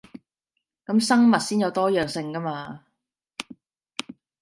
[0.83, 2.85] 噉生物先有多樣性 𠺢 嘛